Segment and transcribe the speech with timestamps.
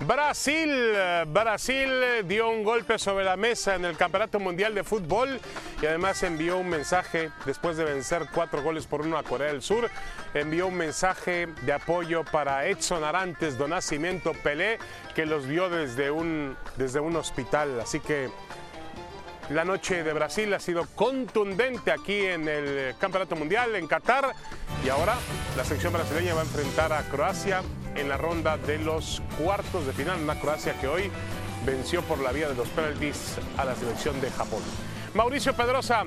[0.00, 0.94] Brasil,
[1.26, 1.90] Brasil
[2.24, 5.40] dio un golpe sobre la mesa en el Campeonato Mundial de Fútbol
[5.82, 9.60] y además envió un mensaje después de vencer cuatro goles por uno a Corea del
[9.60, 9.90] Sur.
[10.34, 14.78] Envió un mensaje de apoyo para Edson Arantes, Don Nacimiento Pelé,
[15.16, 17.80] que los vio desde un, desde un hospital.
[17.80, 18.30] Así que
[19.50, 24.32] la noche de Brasil ha sido contundente aquí en el Campeonato Mundial en Qatar
[24.84, 25.16] y ahora
[25.56, 27.62] la selección brasileña va a enfrentar a Croacia
[27.98, 31.10] en la ronda de los cuartos de final, una Croacia que hoy
[31.66, 34.62] venció por la vía de los penaltis a la selección de Japón.
[35.14, 36.04] Mauricio Pedrosa,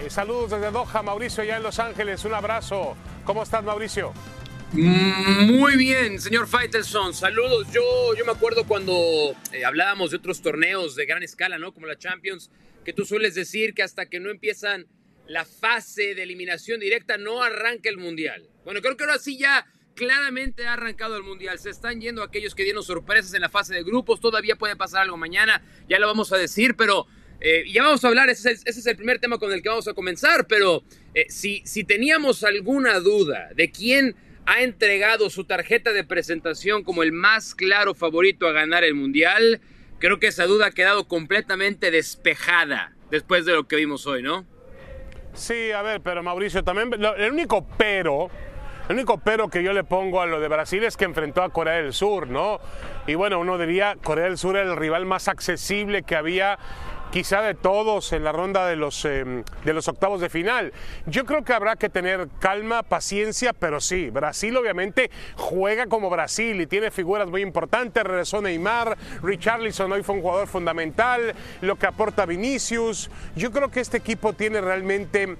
[0.00, 2.96] eh, saludos desde Doha, Mauricio ya en Los Ángeles, un abrazo.
[3.24, 4.12] ¿Cómo estás, Mauricio?
[4.72, 7.14] Muy bien, señor Faitelson.
[7.14, 7.68] Saludos.
[7.72, 11.72] Yo, yo me acuerdo cuando eh, hablábamos de otros torneos de gran escala, ¿no?
[11.72, 12.50] Como la Champions
[12.84, 14.86] que tú sueles decir que hasta que no empiezan
[15.26, 18.48] la fase de eliminación directa no arranca el Mundial.
[18.64, 21.58] Bueno, creo que ahora sí ya claramente ha arrancado el Mundial.
[21.58, 24.20] Se están yendo aquellos que dieron sorpresas en la fase de grupos.
[24.20, 27.06] Todavía puede pasar algo mañana, ya lo vamos a decir, pero
[27.40, 28.28] eh, ya vamos a hablar.
[28.28, 30.46] Ese es, el primer tema con el que vamos a comenzar.
[30.46, 30.82] Pero
[31.14, 37.02] eh, si, si teníamos alguna duda de quién ha entregado su tarjeta de presentación como
[37.02, 39.60] el más claro favorito a ganar el Mundial,
[40.04, 44.44] Creo que esa duda ha quedado completamente despejada después de lo que vimos hoy, ¿no?
[45.32, 48.30] Sí, a ver, pero Mauricio, también el único pero,
[48.88, 51.50] el único pero que yo le pongo a lo de Brasil es que enfrentó a
[51.50, 52.60] Corea del Sur, ¿no?
[53.06, 56.58] Y bueno, uno diría, Corea del Sur era el rival más accesible que había
[57.14, 60.72] quizá de todos en la ronda de los, em, de los octavos de final.
[61.06, 66.60] Yo creo que habrá que tener calma, paciencia, pero sí, Brasil obviamente juega como Brasil
[66.60, 68.02] y tiene figuras muy importantes.
[68.02, 73.08] Regresó Neymar, Richarlison hoy fue un jugador fundamental, lo que aporta Vinicius.
[73.36, 75.36] Yo creo que este equipo tiene realmente,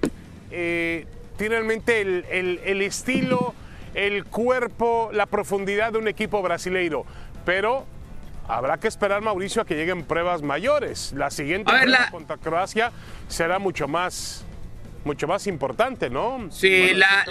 [0.51, 1.05] eh,
[1.37, 3.53] tiene realmente el, el estilo,
[3.93, 7.05] el cuerpo, la profundidad de un equipo brasileiro.
[7.45, 7.85] Pero
[8.47, 11.13] Habrá que esperar, Mauricio, a que lleguen pruebas mayores.
[11.15, 12.91] La siguiente prueba contra Croacia
[13.27, 14.45] será mucho más,
[15.03, 16.47] mucho más importante, ¿no?
[16.51, 17.25] Sí, la,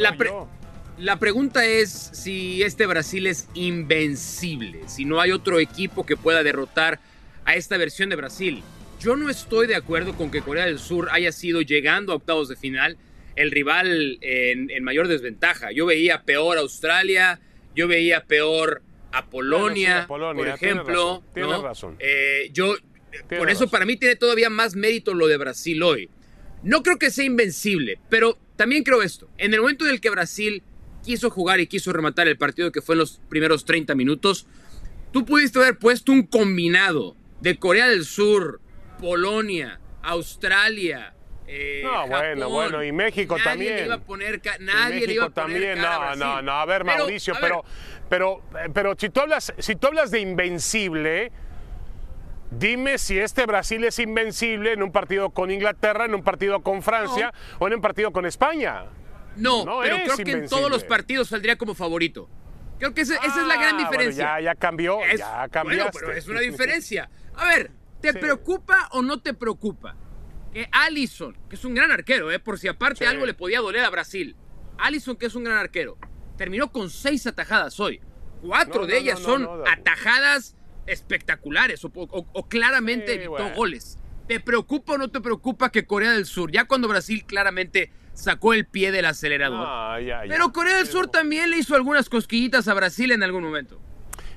[0.96, 6.42] la, pregunta es si este Brasil es invencible, si no hay otro equipo que pueda
[6.42, 6.98] derrotar
[7.44, 8.62] a esta versión de Brasil.
[9.00, 12.48] Yo no estoy de acuerdo con que Corea del Sur haya sido llegando a octavos
[12.48, 12.96] de final
[13.36, 15.72] el rival en, en mayor desventaja.
[15.72, 17.40] Yo veía peor a Australia,
[17.74, 21.22] yo veía peor a Polonia, por ejemplo.
[21.34, 21.96] Razón.
[22.00, 22.74] Eh, yo,
[23.38, 26.10] por eso para mí tiene todavía más mérito lo de Brasil hoy.
[26.62, 29.28] No creo que sea invencible, pero también creo esto.
[29.38, 30.62] En el momento en el que Brasil
[31.04, 34.46] quiso jugar y quiso rematar el partido que fue en los primeros 30 minutos,
[35.12, 38.60] tú pudiste haber puesto un combinado de Corea del Sur,
[38.98, 41.14] Polonia, Australia,
[41.46, 43.76] eh, no, bueno, bueno, y México nadie también.
[43.76, 46.84] Le iba a poner nadie le iba a poner también, no, no, no, a ver,
[46.84, 47.64] Mauricio, pero,
[48.08, 51.32] pero, pero si, tú hablas, si tú hablas de invencible,
[52.50, 56.82] dime si este Brasil es invencible en un partido con Inglaterra, en un partido con
[56.82, 58.86] Francia o en un partido con España.
[59.36, 62.28] No, pero creo que en todos los partidos saldría como favorito.
[62.78, 64.24] Creo que esa, es la gran ah, diferencia.
[64.24, 65.86] ya, ya cambió, ya cambió.
[65.92, 67.08] pero es una diferencia.
[67.36, 69.96] A ver, ¿te preocupa o no te preocupa?
[70.54, 73.84] Que Allison, que es un gran arquero, eh, por si aparte algo le podía doler
[73.84, 74.36] a Brasil.
[74.78, 75.98] Allison, que es un gran arquero
[76.36, 78.00] terminó con seis atajadas hoy.
[78.42, 80.56] Cuatro de ellas son atajadas
[80.86, 83.98] espectaculares o, claramente evitó goles.
[84.28, 88.54] ¿Te preocupa o no te preocupa que Corea del Sur, ya cuando Brasil claramente sacó
[88.54, 93.12] el pie del acelerador, pero Corea del Sur también le hizo algunas cosquillitas a Brasil
[93.12, 93.80] en algún momento?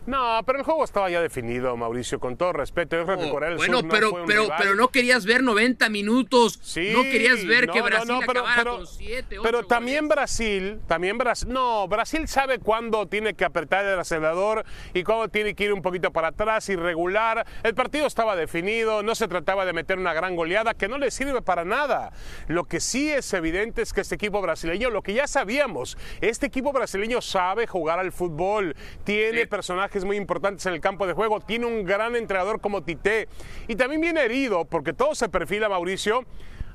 [0.07, 2.95] No, pero el juego estaba ya definido, Mauricio, con todo respeto.
[2.95, 5.89] Yo creo que Corea del bueno, Sur pero, no pero, pero no querías ver 90
[5.89, 6.57] minutos.
[6.61, 11.49] Sí, no querías ver que Brasil pero, acabara con 7, Pero también Brasil, también Brasil,
[11.51, 14.63] no, Brasil sabe cuándo tiene que apretar el acelerador
[14.93, 17.45] y cuándo tiene que ir un poquito para atrás y regular.
[17.63, 21.11] El partido estaba definido, no se trataba de meter una gran goleada que no le
[21.11, 22.13] sirve para nada.
[22.47, 26.45] Lo que sí es evidente es que este equipo brasileño, lo que ya sabíamos, este
[26.45, 31.39] equipo brasileño sabe jugar al fútbol, tiene personajes muy importantes en el campo de juego.
[31.39, 33.27] Tiene un gran entrenador como Tite.
[33.67, 36.25] Y también viene herido, porque todo se perfila, Mauricio,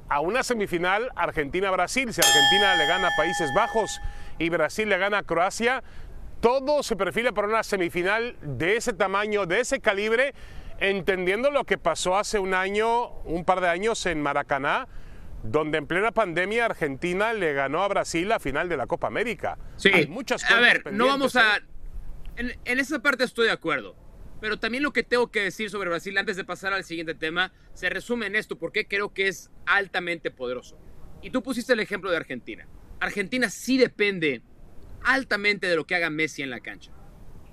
[0.08, 2.12] a una semifinal Argentina-Brasil.
[2.12, 4.00] Si Argentina le gana a Países Bajos
[4.38, 5.82] y Brasil le gana a Croacia,
[6.40, 10.34] todo se perfila para una semifinal de ese tamaño, de ese calibre,
[10.80, 14.88] entendiendo lo que pasó hace un año, un par de años en Maracaná,
[15.44, 19.58] donde en plena pandemia Argentina le ganó a Brasil la final de la Copa América.
[19.76, 21.60] Sí, Hay muchas a ver, no vamos a, ¿eh?
[22.36, 23.96] En, esa parte estoy de acuerdo.
[24.40, 27.52] Pero también lo que tengo que decir sobre Brasil antes de pasar al siguiente tema
[27.74, 30.78] se resume en esto, porque creo que es altamente poderoso.
[31.22, 32.66] Y tú pusiste el ejemplo de Argentina.
[32.98, 34.42] Argentina sí depende
[35.04, 36.92] altamente de lo que haga Messi en la cancha.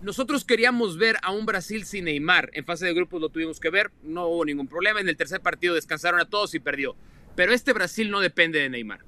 [0.01, 2.49] nosotros queríamos ver a un Brasil sin Neymar.
[2.53, 4.99] En fase de grupos lo tuvimos que ver, no hubo ningún problema.
[4.99, 6.95] En el tercer partido descansaron a todos y perdió.
[7.35, 9.01] Pero este Brasil no depende de Neymar.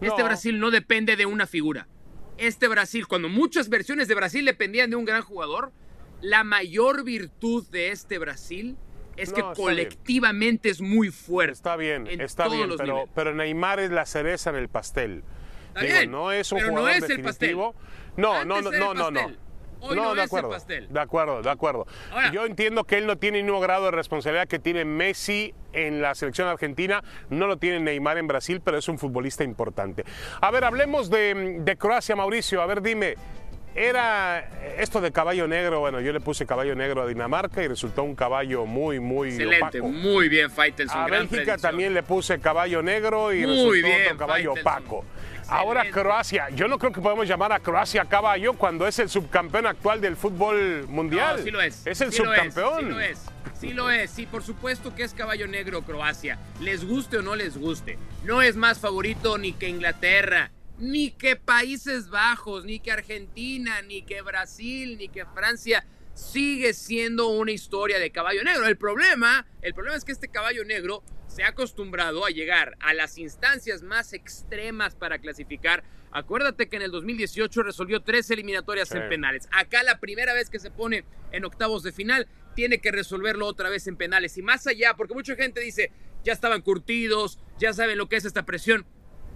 [0.00, 0.24] Este No.
[0.24, 1.88] Brasil no depende de una figura.
[2.38, 5.72] Este Brasil, cuando muchas versiones de Brasil dependían de un gran jugador,
[6.20, 8.76] la mayor virtud de este Brasil
[9.16, 9.56] es que No, bien.
[9.56, 11.52] colectivamente es muy fuerte.
[11.52, 15.24] Está bien, en está bien, pero, pero Neymar es la cereza en el pastel.
[15.80, 17.48] Digo, no es un pero no jugador es el pastel.
[17.48, 17.74] definitivo.
[18.16, 19.47] No, Antes no, no, no, no, no.
[19.80, 20.86] Hoy no de es el acuerdo, pastel.
[20.92, 21.86] De acuerdo, de acuerdo.
[22.12, 25.54] Ahora- Yo entiendo que él no tiene el mismo grado de responsabilidad que tiene Messi
[25.72, 30.04] en la selección argentina, no lo tiene Neymar en Brasil, pero es un futbolista importante.
[30.40, 32.62] A ver, hablemos de, de Croacia, Mauricio.
[32.62, 33.14] A ver, dime,
[33.74, 34.40] era
[34.78, 38.14] esto de caballo negro, bueno, yo le puse caballo negro a Dinamarca y resultó un
[38.16, 39.88] caballo muy, muy Excelente, opaco.
[39.88, 40.98] muy bien, Faitelson.
[41.00, 41.60] A gran Bélgica predicción.
[41.70, 44.82] también le puse caballo negro y Muy resultó bien, otro caballo Faitelson.
[44.82, 45.04] opaco.
[45.38, 45.48] Excelente.
[45.50, 49.66] Ahora Croacia, yo no creo que podemos llamar a Croacia caballo cuando es el subcampeón
[49.66, 51.36] actual del fútbol mundial.
[51.38, 51.86] No, sí lo es.
[51.86, 52.80] Es el sí lo subcampeón.
[52.80, 53.18] sí lo es.
[53.58, 54.10] Sí lo es.
[54.10, 56.38] Sí, por supuesto que es caballo negro Croacia.
[56.60, 57.98] Les guste o no les guste.
[58.24, 64.02] No es más favorito ni que Inglaterra, ni que Países Bajos, ni que Argentina, ni
[64.02, 65.84] que Brasil, ni que Francia.
[66.14, 68.66] Sigue siendo una historia de caballo negro.
[68.66, 72.92] El problema, el problema es que este caballo negro se ha acostumbrado a llegar a
[72.92, 75.84] las instancias más extremas para clasificar.
[76.10, 78.96] Acuérdate que en el 2018 resolvió tres eliminatorias Sí.
[78.96, 79.48] en penales.
[79.52, 82.26] Acá la primera vez que se pone en octavos de final,
[82.56, 84.36] tiene que resolverlo otra vez en penales.
[84.38, 85.92] Y más allá, porque mucha gente dice,
[86.24, 88.84] ya estaban curtidos, ya saben lo que es esta presión.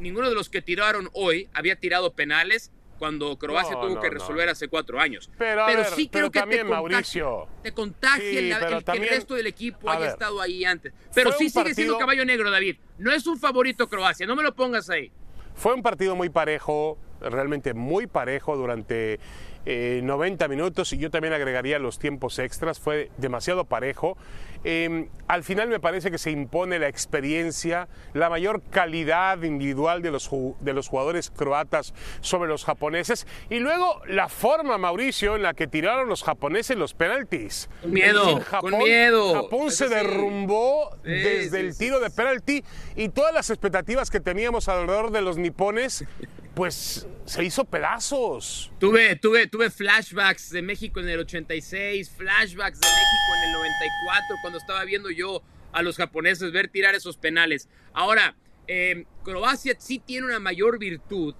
[0.02, 4.08] Ninguno de los que tiraron hoy había tirado penales cuando Croacia No, tuvo no, que
[4.08, 4.14] no.
[4.14, 5.30] resolver hace cuatro años.
[5.38, 7.48] Pero, ver, sí pero creo que también, te contagia, Mauricio.
[7.62, 10.08] te contagia Sí, el, que el resto del equipo haya ver.
[10.10, 10.92] estado ahí antes.
[11.14, 12.76] Pero sí sigue siendo caballo negro, David.
[12.98, 15.10] No es un favorito Croacia, no me lo pongas ahí.
[15.54, 19.20] Fue un partido muy parejo, realmente muy parejo durante
[19.66, 24.16] eh, 90 minutos y yo también agregaría los tiempos extras, fue demasiado parejo.
[24.64, 30.10] Eh, al final me parece que se impone la experiencia, la mayor calidad individual de
[30.10, 30.30] los,
[30.60, 35.66] de los jugadores croatas sobre los japoneses y luego la forma, Mauricio, en la que
[35.66, 37.68] tiraron los japoneses los penaltis.
[37.80, 39.34] Con miedo, decir, con miedo.
[39.42, 42.62] Japón se derrumbó Sí, desde sí, el tiro de penalti
[42.96, 46.04] y todas las expectativas que teníamos alrededor de los nipones,
[46.54, 48.72] pues se hizo pedazos.
[48.78, 54.36] Tuve, tuve, tuve flashbacks de México en el 86, flashbacks de México en el 94,
[54.42, 57.68] cuando estaba viendo yo a los japoneses ver tirar esos penales.
[57.94, 61.34] Ahora, eh, Croacia sí tiene una mayor virtud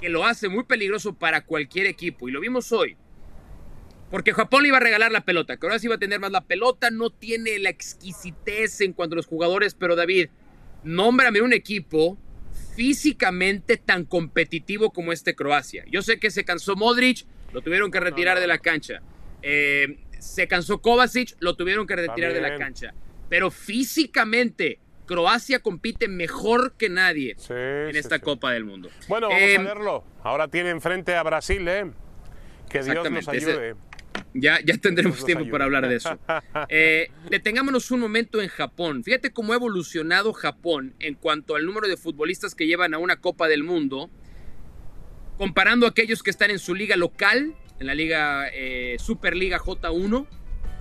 [0.00, 2.96] que lo hace muy peligroso para cualquier equipo, y lo vimos hoy.
[4.10, 6.90] Porque Japón le iba a regalar la pelota, Croacia iba a tener más la pelota,
[6.90, 10.28] no tiene la exquisitez en cuanto a los jugadores, pero David,
[10.84, 12.16] nómbrame un equipo
[12.76, 15.84] físicamente tan competitivo como este Croacia.
[15.90, 19.00] Yo sé que se cansó Modric, lo tuvieron que retirar de la cancha.
[19.42, 22.92] Eh, se cansó Kovacic, lo tuvieron que retirar de la cancha.
[23.28, 28.22] Pero físicamente, Croacia compite mejor que nadie Sí, en esta sí.
[28.22, 28.90] Copa del Mundo.
[29.08, 30.04] Bueno, vamos Eh, a verlo.
[30.22, 31.90] Ahora tiene enfrente a Brasil, ¿eh?
[32.68, 33.74] Que Dios nos ese- ayude.
[34.34, 35.52] Ya, ya tendremos tiempo ayude.
[35.52, 36.18] para hablar de eso.
[36.68, 39.02] Eh, detengámonos un momento en Japón.
[39.04, 43.16] Fíjate cómo ha evolucionado Japón en cuanto al número de futbolistas que llevan a una
[43.16, 44.10] Copa del Mundo,
[45.38, 50.26] comparando a aquellos que están en su liga local, en la liga eh, Superliga J1,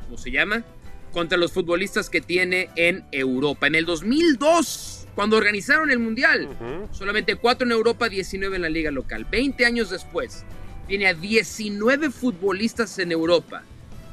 [0.06, 0.64] como se llama,
[1.12, 3.68] contra los futbolistas que tiene en Europa.
[3.68, 6.94] En el 2002, cuando organizaron el Mundial, Ujú.
[6.94, 9.26] Solamente 4 en Europa, 19 en la liga local.
[9.30, 10.46] 20 años después,
[10.88, 13.64] tiene a 19 futbolistas en Europa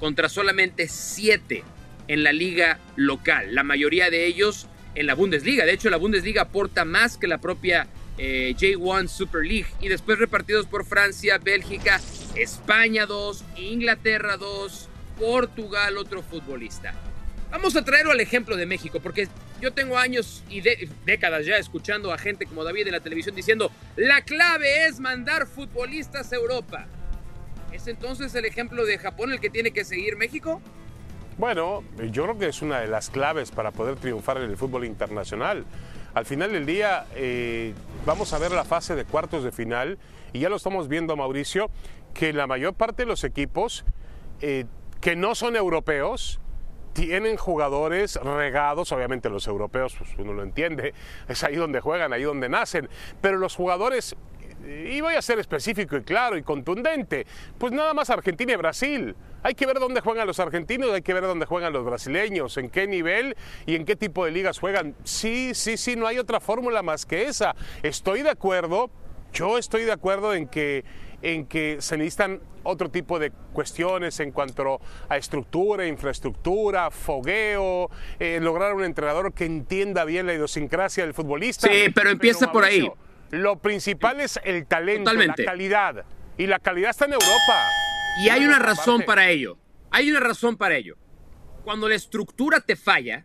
[0.00, 1.62] contra solamente 7
[2.08, 3.54] en la liga local.
[3.54, 5.64] La mayoría de ellos en la Bundesliga.
[5.64, 7.86] De hecho, la Bundesliga aporta más que la propia
[8.18, 9.68] eh, J1 Super League.
[9.80, 12.00] Y después repartidos por Francia, Bélgica,
[12.34, 14.88] España 2, Inglaterra 2,
[15.18, 16.94] Portugal otro futbolista.
[17.52, 19.28] Vamos a traerlo al ejemplo de México, porque
[19.60, 20.62] yo tengo años y
[21.04, 25.46] décadas ya escuchando a gente como David en la televisión diciendo, la clave es mandar
[25.46, 26.86] futbolistas a Europa.
[27.70, 30.62] ¿Es entonces el ejemplo de Japón el que tiene que seguir México?
[31.36, 34.86] Bueno, yo creo que es una de las claves para poder triunfar en el fútbol
[34.86, 35.66] internacional.
[36.14, 37.74] Al final del día, eh,
[38.06, 39.98] vamos a ver la fase de cuartos de final
[40.32, 41.70] y ya lo estamos viendo, Mauricio,
[42.14, 43.84] que la mayor parte de los equipos
[44.40, 44.64] eh,
[45.02, 46.38] que no son europeos
[46.92, 50.94] tienen jugadores regados, obviamente los europeos, pues uno lo entiende,
[51.28, 52.88] es ahí donde juegan, ahí donde nacen,
[53.20, 54.16] pero los jugadores
[54.64, 57.26] y voy a ser específico y claro y contundente,
[57.58, 59.16] pues nada más Argentina y Brasil.
[59.42, 62.70] Hay que ver dónde juegan los argentinos, hay que ver dónde juegan los brasileños, en
[62.70, 64.94] qué nivel y en qué tipo de ligas juegan.
[65.02, 67.56] Sí, sí, sí, no hay otra fórmula más que esa.
[67.82, 68.90] Estoy de acuerdo,
[69.32, 70.84] yo estoy de acuerdo en que
[71.22, 78.38] en que se necesitan otro tipo de cuestiones en cuanto a estructura, infraestructura, fogueo, eh,
[78.40, 81.68] lograr un entrenador que entienda bien la idiosincrasia del futbolista.
[81.68, 82.90] Sí, pero empieza por ahí.
[83.30, 86.04] Lo principal es el talento, la calidad.
[86.36, 87.68] Y la calidad está en Europa.
[88.24, 89.58] Y hay una razón para ello.
[89.90, 90.96] Hay una razón para ello.
[91.64, 93.24] Cuando la estructura te falla,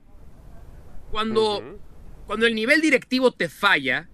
[1.11, 1.79] cuando,
[2.25, 4.09] cuando el nivel directivo te falla,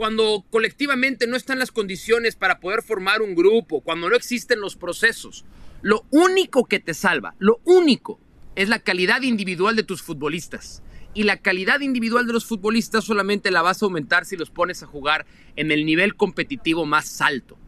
[0.00, 4.74] cuando colectivamente no están las condiciones para poder formar un grupo, cuando no existen los
[4.74, 5.44] procesos,
[5.82, 8.18] lo único que te salva, lo único,
[8.56, 10.82] es la calidad individual de tus futbolistas.
[11.12, 14.82] Y la calidad individual de los futbolistas solamente la vas a aumentar si los pones
[14.82, 15.26] a jugar
[15.56, 17.58] en el nivel competitivo más alto.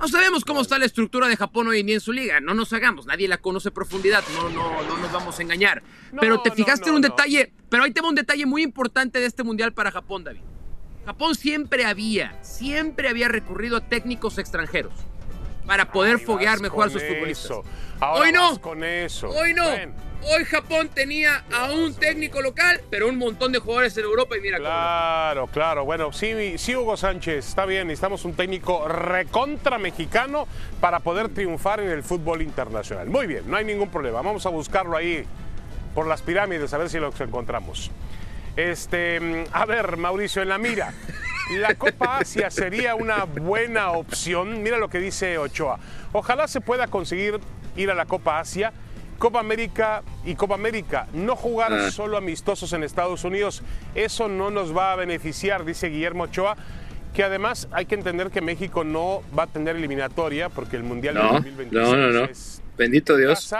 [0.00, 2.40] No sabemos cómo está la estructura de Japón hoy en día en su liga.
[2.40, 4.24] No nos hagamos, nadie la conoce a profundidad.
[4.34, 5.84] No, no, no nos vamos a engañar.
[6.20, 7.52] pero te fijaste en un detalle.
[7.68, 10.40] Pero ahí tengo un detalle muy importante de este mundial para Japón, David.
[11.08, 14.92] Japón siempre había, siempre había recurrido a técnicos extranjeros
[15.66, 17.60] para poder foguear mejor a sus futbolistas.
[17.98, 18.60] hoy no.
[18.60, 19.30] Con eso.
[19.30, 19.64] Hoy no.
[19.64, 24.42] Hoy Japón tenía a un técnico local, pero un montón de jugadores en Europa y
[24.42, 25.86] mira Claro, claro.
[25.86, 27.86] Bueno, sí, sí, Hugo Sánchez, está bien.
[27.86, 30.46] Necesitamos un técnico recontra mexicano
[30.78, 33.08] para poder triunfar en el fútbol internacional.
[33.08, 34.20] Muy bien, no hay ningún problema.
[34.20, 35.24] Vamos a buscarlo ahí
[35.94, 37.90] por las pirámides a ver si lo encontramos.
[38.58, 40.92] Este, a ver, Mauricio, en la mira.
[41.58, 44.64] La Copa Asia sería una buena opción.
[44.64, 45.78] Mira lo que dice Ochoa.
[46.12, 47.38] Ojalá se pueda conseguir
[47.76, 48.72] ir a la Copa Asia
[49.18, 51.90] Copa América y Copa América, no jugar ah.
[51.90, 53.62] solo amistosos en Estados Unidos,
[53.96, 56.56] eso no nos va a beneficiar, dice Guillermo Ochoa,
[57.14, 61.16] que además hay que entender que México no va a tener eliminatoria porque el Mundial
[61.16, 63.52] de 2026 no, no, es Bendito Dios.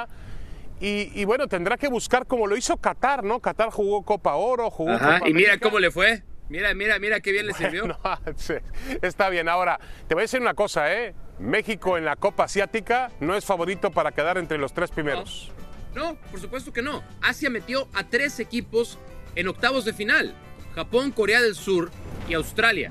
[0.80, 3.40] Y, y, bueno, tendrá que buscar como lo hizo Qatar, ¿no?
[3.40, 6.23] Qatar jugó Copa Oro, jugó Ajá, y mira cómo le fue.
[6.49, 7.85] Mira, mira, mira qué bien le sirvió.
[9.02, 9.49] está bien.
[9.49, 11.14] Ahora, te voy a decir una cosa, ¿eh?
[11.38, 15.52] México en la Copa Asiática no es favorito para quedar entre los tres primeros.
[15.94, 17.02] No, por supuesto que no.
[17.20, 18.99] Asia metió a tres equipos
[19.35, 20.35] en octavos de final.
[20.75, 21.90] Japón, Corea del Sur
[22.28, 22.90] y Australia.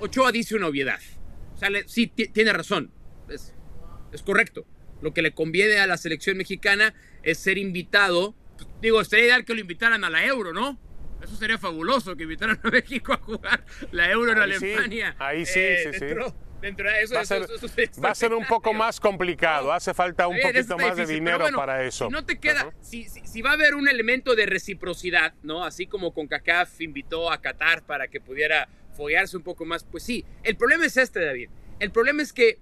[0.00, 1.00] Ochoa dice una obviedad.
[1.54, 2.92] O sea, sí, tiene razón.
[3.28, 3.54] Es,
[4.12, 4.64] es correcto.
[5.04, 8.34] Lo que le conviene a la selección mexicana es ser invitado.
[8.80, 10.80] Digo, sería ideal que lo invitaran a la Euro, ¿no?
[11.22, 15.14] Eso sería fabuloso que invitaran a México a jugar la Euro en Alemania.
[15.18, 16.06] ahí sí, sí, sí.
[16.62, 17.20] Dentro de eso, va,
[18.10, 22.06] a ser, un poco más complicado, hace falta un poquito más de dinero para eso.
[22.06, 25.64] Si no te queda, si, si, va a haber un elemento de reciprocidad, ¿no?
[25.64, 30.04] Así como con CACAF invitó a Qatar para que pudiera foguearse un poco más, pues
[30.04, 30.24] sí.
[30.42, 31.50] El problema es este, David.
[31.80, 32.58] El problema es que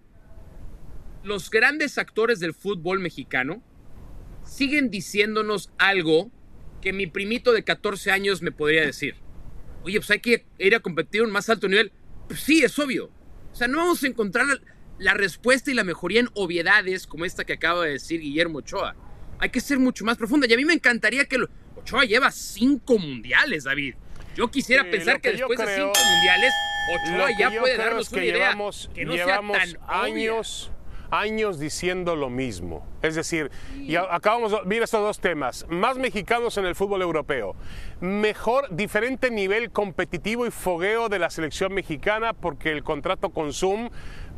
[1.24, 3.62] los grandes actores del fútbol mexicano
[4.44, 6.30] siguen diciéndonos algo
[6.80, 9.16] que mi primito de 14 años me podría decir.
[9.84, 11.92] Oye, pues hay que ir a competir a un más alto nivel.
[12.28, 13.10] Pues sí, es obvio.
[13.52, 14.46] O sea, no vamos a encontrar
[14.98, 18.96] la respuesta y la mejoría en obviedades como esta que acaba de decir Guillermo Ochoa.
[19.38, 20.46] Hay que ser mucho más profunda.
[20.48, 21.38] Y a mí me encantaría que
[21.76, 23.94] Ochoa lleva cinco mundiales, David.
[24.36, 26.52] Yo quisiera pensar que, después de cinco mundiales,
[26.94, 28.56] Ochoa ya puede darnos una idea
[28.94, 30.72] que no sea tan años
[31.12, 32.84] años diciendo lo mismo.
[33.02, 37.54] Es decir, y acabamos de ver estos dos temas, más mexicanos en el fútbol europeo,
[38.00, 43.90] mejor, diferente nivel competitivo y fogueo de la selección mexicana porque el contrato con Zoom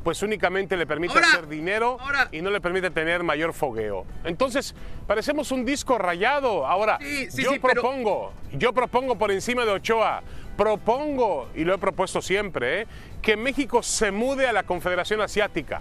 [0.03, 1.97] pues únicamente le permite hacer dinero
[2.31, 4.05] y no le permite tener mayor fogueo.
[4.25, 4.75] Entonces,
[5.07, 6.67] parecemos un disco rayado.
[6.67, 6.99] Ahora,
[7.33, 10.23] yo propongo, yo propongo por encima de Ochoa,
[10.59, 12.87] propongo, y lo he propuesto siempre, ¿eh?
[13.23, 15.81] que México se mude a la Confederación Asiática.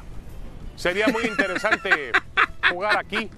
[0.76, 2.12] Sería muy interesante
[2.70, 3.30] jugar aquí.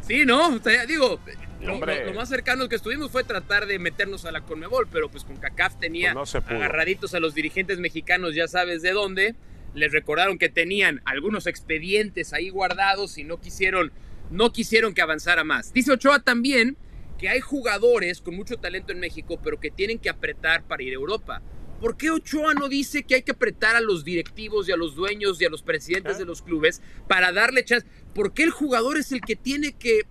[0.00, 0.58] Sí, ¿no?
[0.86, 1.20] digo,
[1.60, 1.78] lo,
[2.14, 5.78] más cercano que estuvimos fue tratar de meternos a la Conmebol, pero pues con CACAF
[5.78, 9.34] tenía pues agarraditos a los dirigentes mexicanos, ya sabes de dónde.
[9.74, 13.92] Les recordaron que tenían algunos expedientes ahí guardados y no quisieron,
[14.30, 15.72] no quisieron que avanzara más.
[15.72, 16.76] Dice Ochoa también
[17.18, 20.90] que hay jugadores con mucho talento en México, pero que tienen que apretar para ir
[20.90, 21.40] a Europa.
[21.82, 24.94] ¿Por qué Ochoa no dice que hay que apretar a los directivos y a los
[24.94, 27.84] dueños y a los presidentes de los clubes para darle chance?
[28.14, 30.04] ¿Por qué el jugador es el que tiene que eh,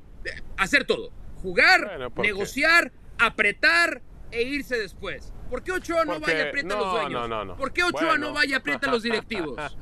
[0.58, 1.14] hacer todo?
[1.36, 4.02] Jugar, negociar, apretar
[4.32, 5.32] e irse después.
[5.50, 7.30] ¿Por qué Ochoa no vaya y aprieta a los dueños?
[7.30, 9.56] No, no, ¿Por qué Ochoa no vaya y aprieta a los directivos?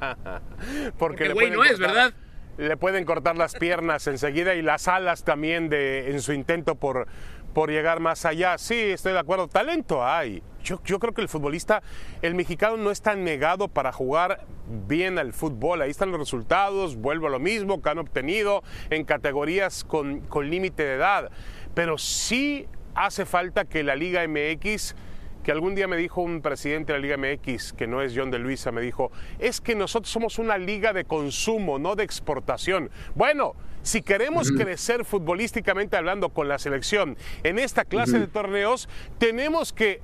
[0.99, 2.13] Porque, Porque güey no es, ¿verdad?
[2.59, 7.07] Le pueden cortar las piernas enseguida y las alas también de, en su intento por,
[7.53, 8.57] por llegar más allá.
[8.57, 9.47] Sí, estoy de acuerdo.
[9.47, 10.43] Talento hay.
[10.63, 11.81] Yo, creo que el futbolista,
[12.21, 14.45] el mexicano no está negado para jugar
[14.87, 15.81] bien al fútbol.
[15.81, 20.83] Ahí están los resultados, vuelvo a lo mismo que han obtenido en categorías con, límite
[20.83, 21.31] de edad.
[21.73, 24.95] Pero sí hace falta que la Liga MX
[25.43, 28.31] que algún día me dijo un presidente de la Liga MX, que no es John
[28.31, 32.89] de Luisa, me dijo, es que nosotros somos una liga de consumo, no de exportación.
[33.15, 39.71] Bueno, si queremos crecer futbolísticamente hablando con la selección en esta clase de torneos, tenemos
[39.71, 40.01] que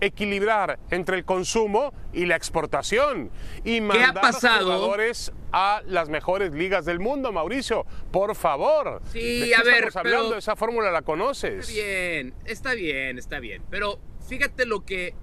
[0.00, 3.30] equilibrar entre el consumo y la exportación
[3.64, 4.64] y mandar ha pasado?
[4.64, 7.86] jugadores a las mejores ligas del mundo, Mauricio.
[8.10, 9.00] Por favor.
[9.12, 10.28] Sí, ¿De qué a ver, estamos hablando?
[10.30, 11.68] pero- Esa fórmula la conoces.
[11.68, 13.62] Está bien, está bien, está bien.
[13.70, 14.00] Pero
[14.32, 15.14] fíjate lo que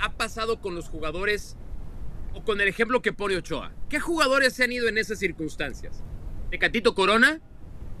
[0.00, 1.54] ha pasado con los jugadores
[2.32, 3.74] o con el ejemplo que pone Ochoa.
[3.90, 6.02] ¿Qué jugadores se han ido en esas circunstancias?
[6.50, 7.42] Tecatito Corona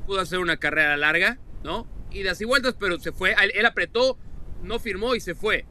[0.06, 1.86] pudo hacer una carrera larga, ¿no?
[2.10, 3.34] De y vueltas, pero se fue.
[3.54, 4.16] Él, apretó,
[4.62, 5.66] no firmó y se fue.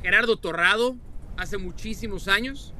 [0.00, 0.96] Gerardo Torrado,
[1.36, 2.72] hace muchísimos años.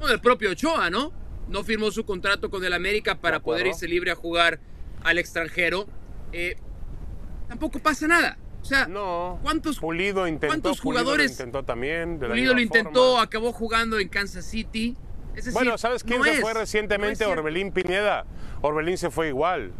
[0.00, 1.12] No, el propio Ochoa, ¿no?
[1.48, 4.58] No firmó su contrato con el América para De poder irse libre a jugar
[5.04, 5.86] al extranjero.
[6.32, 6.56] Eh,
[7.46, 8.36] tampoco pasa nada.
[8.60, 9.38] O sea, No.
[9.42, 12.18] ¿cuántos, Pulido intentó, cuántos Pulido jugadores- lo intentó también.
[12.18, 13.22] Pulido lo intentó, forma.
[13.22, 14.96] acabó jugando en Kansas City.
[15.30, 17.24] Es decir, Bueno, ¿sabes quién no se es, fue recientemente?
[17.24, 18.26] Orbelín Pineda.
[18.60, 19.72] Orbelín se fue igual.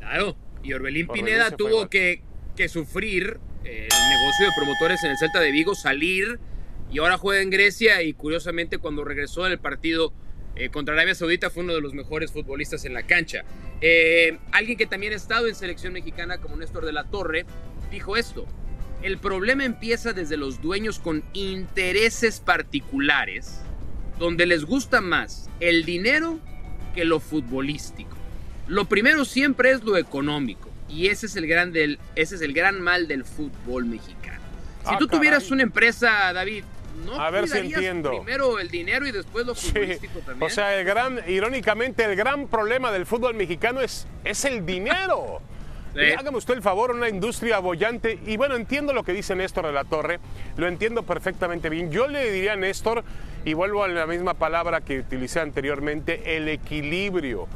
[0.00, 2.22] Claro, y Orbelín Orbelín Pineda tuvo que,
[2.56, 6.40] que sufrir el negocio de promotores en el Celta de Vigo, salir
[6.90, 10.12] y ahora juega en Grecia y curiosamente cuando regresó del partido
[10.56, 13.44] eh, contra Arabia Saudita fue uno de los mejores futbolistas en la cancha.
[13.82, 17.44] Eh, alguien que también ha estado en selección mexicana como Néstor de la Torre
[17.90, 18.46] dijo esto.
[19.02, 23.60] El problema empieza desde los dueños con intereses particulares,
[24.18, 26.38] donde les gusta más el dinero
[26.94, 28.16] que lo futbolístico.
[28.68, 30.70] Lo primero siempre es lo económico.
[30.88, 34.40] Y ese es el gran, del, ese es el gran mal del fútbol mexicano.
[34.84, 35.52] Si Ah, tú tuvieras caray.
[35.54, 36.64] una empresa, David,
[37.06, 38.10] ¿no A ver si entiendo.
[38.22, 39.68] primero el dinero y después lo Sí.
[39.70, 40.42] futbolístico también?
[40.42, 45.40] O sea, el gran, irónicamente, el gran problema del fútbol mexicano es, es el dinero.
[45.94, 46.00] Sí.
[46.18, 48.18] Hágame usted el favor, una industria bollante.
[48.24, 50.20] Y bueno, entiendo lo que dice Néstor de la Torre,
[50.56, 51.90] lo entiendo perfectamente bien.
[51.90, 53.04] Yo le diría a Néstor,
[53.44, 57.46] y vuelvo a la misma palabra que utilicé anteriormente, el equilibrio.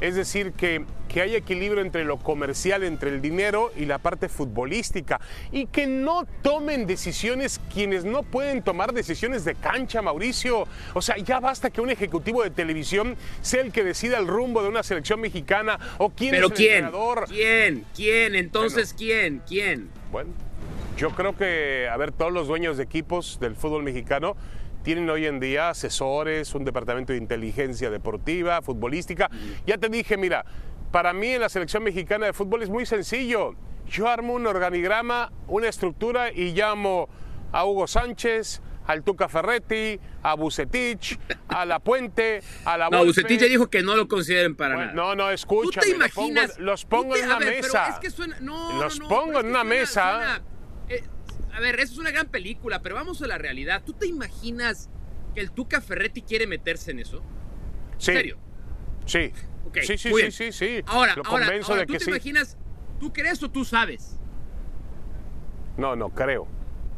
[0.00, 4.28] Es decir, que, que hay equilibrio entre lo comercial, entre el dinero y la parte
[4.28, 5.20] futbolística.
[5.52, 10.66] Y que no tomen decisiones quienes no pueden tomar decisiones de cancha, Mauricio.
[10.94, 14.62] O sea, ya basta que un ejecutivo de televisión sea el que decida el rumbo
[14.62, 16.74] de una selección mexicana o quién Pero es el ¿quién?
[16.84, 17.24] entrenador.
[17.28, 17.84] ¿Quién?
[17.94, 18.34] ¿Quién?
[18.34, 19.42] Entonces, ¿quién?
[19.46, 19.88] ¿Quién?
[20.12, 20.30] Bueno,
[20.96, 24.36] yo creo que, a ver, todos los dueños de equipos del fútbol mexicano
[24.86, 29.28] tienen hoy en día asesores, un departamento de inteligencia deportiva, futbolística.
[29.66, 30.44] Ya te dije, mira,
[30.92, 33.56] para mí en la selección mexicana de fútbol es muy sencillo.
[33.88, 37.08] Yo armo un organigrama, una estructura y llamo
[37.50, 41.18] a Hugo Sánchez, al Tuca Ferretti, a Bucetich,
[41.48, 43.06] a La Puente, a La No, Volpe.
[43.22, 45.08] Bucetich ya dijo que no lo consideren para Bueno, nada.
[45.08, 45.84] no, no, escúchame.
[45.84, 46.58] ¿Tú te los pongo- imaginas?
[46.60, 47.88] Los pongo te- en una ver, mesa.
[47.88, 48.38] es que suena.
[48.38, 50.12] No, Los no, pongo en una mesa.
[50.12, 50.42] suena-
[51.52, 53.82] a ver, eso es una gran película, pero vamos a la realidad.
[53.84, 54.90] ¿Tú te imaginas
[55.34, 57.22] que el Tuca Ferretti quiere meterse en eso?
[57.98, 58.38] Sí, ¿En serio?
[59.06, 59.32] Sí.
[59.82, 60.82] Sí, sí, sí, sí, sí.
[60.86, 62.10] Ahora, Lo ahora, ahora, de ¿tú que te sí.
[62.10, 62.56] imaginas?
[62.98, 64.18] ¿Tú crees o tú sabes?
[65.76, 66.46] No, no, creo.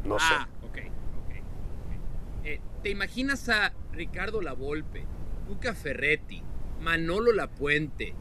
[0.04, 0.66] No ah, sé.
[0.66, 0.92] ok,
[1.24, 2.44] ok.
[2.44, 5.04] Eh, ¿Te imaginas a Ricardo Lavolpe,
[5.46, 6.42] Tuca Ferretti,
[6.80, 8.14] Manolo Lapuente,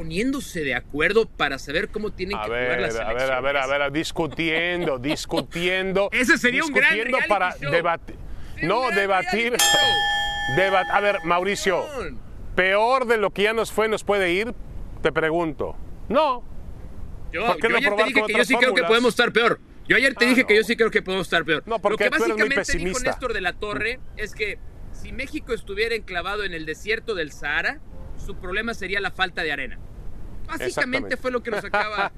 [0.00, 3.40] poniéndose de acuerdo para saber cómo tienen A que jugar ver, las a ver, a
[3.42, 6.08] ver, a ver, discutiendo, discutiendo.
[6.10, 6.96] Ese sería un gran
[7.28, 7.70] para show.
[7.70, 8.16] debatir.
[8.62, 9.52] No, debatir.
[10.90, 11.84] a ver, Mauricio,
[12.56, 14.54] peor de lo que ya nos fue, nos puede ir,
[15.02, 15.76] te pregunto.
[16.08, 16.42] No,
[17.30, 19.32] Yo, ¿Por qué yo no ayer te dije que yo sí creo que podemos estar
[19.32, 19.60] peor.
[19.86, 21.62] Yo ayer te Ah, dije que yo sí creo que podemos estar peor.
[21.66, 23.00] No, porque Lo que tú eres muy básicamente dijo.
[23.00, 24.58] Néstor de la Torre es que
[24.92, 27.80] si México estuviera enclavado en el desierto del Sahara,
[28.16, 29.78] su problema sería la falta de arena.
[30.58, 32.12] Básicamente fue lo que nos acaba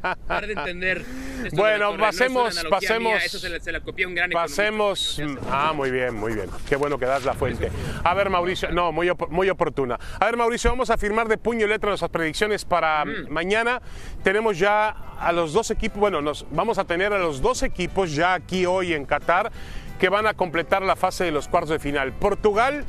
[0.46, 1.04] de entender.
[1.42, 1.96] De Bueno.
[1.96, 5.20] No pasemos- pasemos- mía, eso se la, se la un gran Pasemos.
[5.50, 6.48] Ah, muy bien, muy bien.
[6.68, 7.70] Qué bueno que das la fuente.
[8.04, 9.98] A ver, Mauricio, no, muy, op- muy oportuna.
[10.20, 13.28] A ver, Mauricio, vamos a firmar de puño y letra nuestras predicciones para Mm.
[13.30, 13.82] mañana.
[14.22, 18.14] Tenemos ya a los dos equipos, bueno, nos vamos a tener a los dos equipos
[18.14, 19.50] ya aquí hoy en Qatar
[19.98, 22.12] que van a completar la fase de los cuartos de final.
[22.12, 22.84] Portugal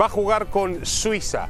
[0.00, 1.48] va a jugar con Suiza.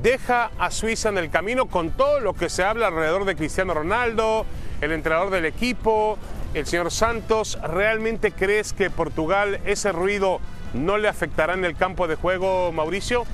[0.00, 3.74] Deja a Suiza en el camino con todo lo que se habla alrededor de Cristiano
[3.74, 4.46] Ronaldo,
[4.80, 6.18] el entrenador del equipo,
[6.54, 7.58] el señor Santos.
[7.62, 10.40] ¿Realmente crees que Portugal ese ruido
[10.74, 13.24] no le afectará en el campo de juego, Mauricio?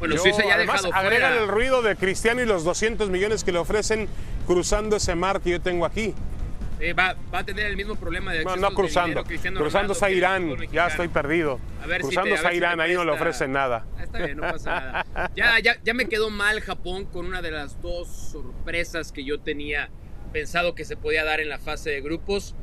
[0.00, 3.52] Bueno, Yo, Suiza ya además, agregan el ruido de Cristiano y los 200 millones que
[3.52, 4.08] le ofrecen
[4.46, 6.14] cruzando ese mar que yo tengo aquí.
[6.80, 9.94] Eh, va, va a tener el mismo problema de No, acceso no cruzando, dinero cruzando
[10.00, 11.60] a Irán, ya estoy perdido.
[11.80, 13.86] A ver si cruzando te- a si Irán, ahí no le ofrecen nada.
[13.96, 15.30] Ah, Está bien, no pasa nada.
[15.36, 19.38] Ya, ya, ya me quedó mal Japón con una de las dos sorpresas que yo
[19.40, 19.90] tenía
[20.32, 22.54] pensado que se podía dar en la fase de grupos.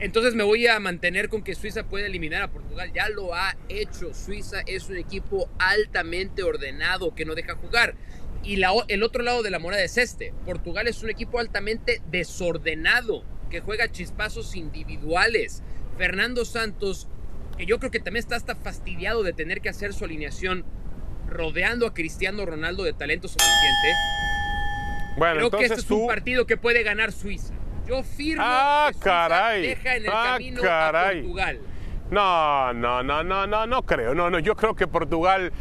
[0.00, 2.90] Entonces me voy a mantener con que Suiza puede eliminar a Portugal.
[2.92, 4.12] Ya lo ha hecho.
[4.12, 7.94] Suiza es un equipo altamente ordenado que no deja jugar.
[8.42, 10.34] Y la, el otro lado de la moneda es este.
[10.44, 15.62] Portugal es un equipo altamente desordenado que juega chispazos individuales.
[15.96, 17.06] Fernando Santos,
[17.56, 20.64] que yo creo que también está hasta fastidiado de tener que hacer su alineación
[21.28, 23.88] rodeando a Cristiano Ronaldo de talento suficiente.
[25.16, 26.00] Bueno, creo entonces que este es tú...
[26.00, 27.54] un partido que puede ganar Suiza.
[27.86, 29.62] Yo firmo Ah, que Suiza caray.
[29.62, 31.18] deja en el Ah, camino caray.
[31.18, 31.60] a Portugal.
[32.10, 34.16] No, no, no, no, no, no creo.
[34.16, 35.52] No, no, yo creo que Portugal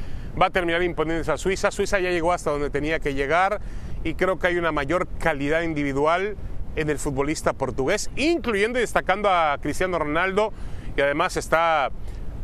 [0.41, 1.69] va a terminar imponiéndose a Suiza.
[1.69, 3.62] Suiza ya llegó hasta donde tenía que llegar
[4.03, 6.36] y creo que hay una mayor calidad individual
[6.75, 10.53] en el futbolista portugués, incluyendo y destacando a Cristiano Ronaldo
[10.95, 11.91] y además está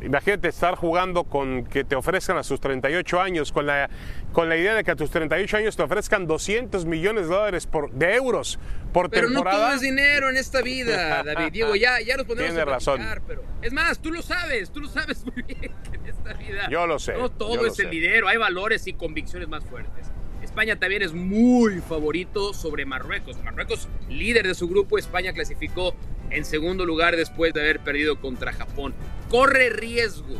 [0.02, 3.90] Imagínate estar jugando con que te ofrezcan a sus 38 años, con la,
[4.32, 7.68] con la idea de que a tus 38 años te ofrezcan 200 millones de dólares
[7.68, 8.60] por, de euros
[8.94, 9.58] por Pero no temporada.
[9.58, 11.52] todo es dinero en esta vida, David.
[11.52, 13.02] Diego, ya, ya nos ponemos Tiene a razón.
[13.28, 16.70] pero es más, tú lo sabes, tú lo sabes muy bien que en esta vida
[16.70, 20.08] Yo lo sé, no todo es el dinero, hay valores y convicciones más fuertes.
[20.50, 23.38] España también es muy favorito sobre Marruecos.
[23.44, 25.94] Marruecos, líder de su grupo, España clasificó
[26.32, 28.96] en segundo lugar después de haber perdido contra Japón.
[29.30, 30.36] Corre riesgo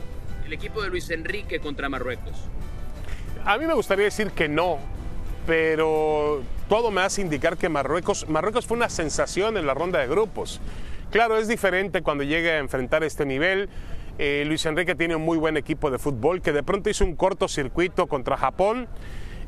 [0.48, 2.34] el equipo de Luis Enrique contra Marruecos.
[3.46, 4.80] A mí me gustaría decir que no,
[5.46, 10.08] pero todo me hace indicar que Marruecos, Marruecos fue una sensación en la ronda de
[10.08, 10.60] grupos.
[11.12, 13.70] Claro, es diferente cuando llegue a enfrentar este nivel.
[14.18, 17.16] Eh, Luis Enrique tiene un muy buen equipo de fútbol que de pronto hizo un
[17.16, 18.90] cortocircuito contra Japón,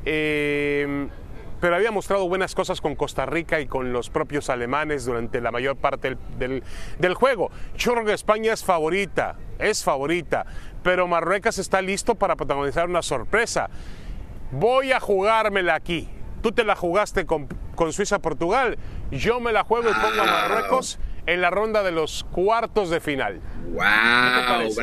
[0.06, 1.08] eh,
[1.60, 5.52] pero había mostrado buenas cosas con Costa Rica y con los propios alemanes durante la
[5.52, 6.64] mayor parte del, del-
[6.98, 7.52] del juego.
[7.78, 10.46] Yo creo que España es favorita, es favorita,
[10.84, 13.70] pero Marruecos está listo para protagonizar una sorpresa.
[14.52, 16.10] Voy a jugármela aquí.
[16.42, 18.80] Tú te la jugaste con, con Suiza-Portugal.
[19.12, 23.00] Yo me la juego y pongo a Marruecos en la ronda de los cuartos de
[23.00, 23.40] final.
[23.68, 24.74] ¡Wow!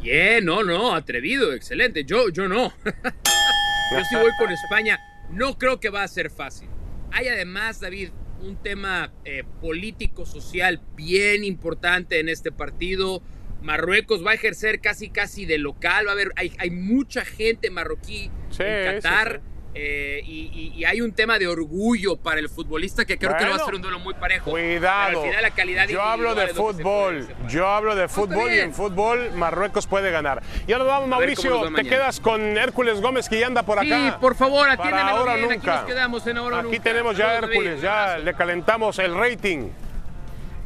[0.00, 2.04] Bien, no, no, atrevido, excelente.
[2.04, 2.72] Yo, yo no.
[3.90, 4.98] yo sí voy con España.
[5.30, 6.68] No creo que va a ser fácil.
[7.12, 8.10] Hay además, David,
[8.42, 13.22] un tema eh, político-social bien importante en este partido.
[13.62, 16.06] Marruecos va a ejercer casi casi de local.
[16.06, 19.42] Va a haber, hay, hay mucha gente marroquí Sí, en sí, Qatar.
[19.44, 19.49] sí.
[19.72, 23.44] Eh, y, y- y hay un tema de orgullo para el futbolista que creo que
[23.44, 24.50] no va a Bueno, ser un duelo muy parejo.
[24.50, 25.20] Cuidado.
[25.22, 26.82] Al final la calidad Yo hablo de que se fútbol.
[26.82, 27.48] puede separar.
[27.50, 30.42] Yo hablo de está fútbol y en fútbol Marruecos puede ganar.
[30.66, 31.62] Y ahora vamos, A Mauricio.
[31.62, 31.88] Te mañana.
[31.88, 33.84] quedas con Hércules Gómez que ya anda por acá.
[33.84, 35.46] Sí, por favor, Para atiéndemelo ahora bien.
[35.46, 35.76] Aquí nunca.
[35.76, 36.82] nos quedamos en ahora Aquí nunca.
[36.82, 39.68] tenemos ya Saludos, Hércules, ya le calentamos el rating.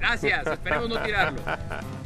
[0.00, 1.40] Gracias, esperemos no tirarlo.